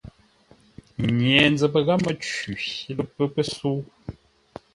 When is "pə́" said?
3.13-3.25